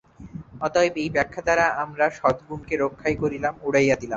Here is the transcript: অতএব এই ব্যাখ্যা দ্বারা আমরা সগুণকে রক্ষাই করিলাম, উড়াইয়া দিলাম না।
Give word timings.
অতএব 0.61 0.93
এই 0.95 1.09
ব্যাখ্যা 1.09 1.41
দ্বারা 1.43 1.65
আমরা 1.83 2.05
সগুণকে 2.19 2.75
রক্ষাই 2.77 3.15
করিলাম, 3.15 3.53
উড়াইয়া 3.61 3.95
দিলাম 3.95 3.99
না। 3.99 4.09